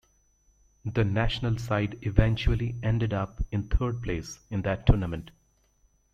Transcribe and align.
The 0.83 1.03
national 1.05 1.59
side 1.59 1.99
eventually 2.01 2.73
ended 2.81 3.13
up 3.13 3.45
in 3.51 3.69
third 3.69 4.01
place 4.01 4.39
in 4.49 4.63
that 4.63 4.87
tournament. 4.87 5.29